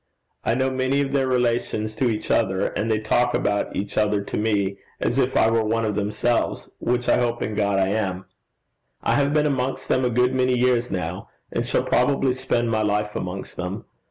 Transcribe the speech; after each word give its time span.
I 0.43 0.55
know 0.55 0.71
many 0.71 0.99
of 1.01 1.11
their 1.11 1.27
relations 1.27 1.93
to 1.93 2.09
each 2.09 2.31
other, 2.31 2.69
and 2.69 2.89
they 2.89 2.97
talk 2.99 3.35
about 3.35 3.75
each 3.75 3.99
other 3.99 4.23
to 4.23 4.35
me 4.35 4.77
as 4.99 5.19
if 5.19 5.37
I 5.37 5.47
were 5.47 5.63
one 5.63 5.85
of 5.85 5.93
themselves, 5.93 6.67
which 6.79 7.07
I 7.07 7.19
hope 7.19 7.43
in 7.43 7.53
God 7.53 7.77
I 7.77 7.89
am. 7.89 8.25
I 9.03 9.13
have 9.13 9.31
been 9.31 9.45
amongst 9.45 9.89
them 9.89 10.03
a 10.03 10.09
good 10.09 10.33
many 10.33 10.57
years 10.57 10.89
now, 10.89 11.29
and 11.51 11.67
shall 11.67 11.83
probably 11.83 12.33
spend 12.33 12.71
my 12.71 12.81
life 12.81 13.15
amongst 13.15 13.57
them. 13.57 13.85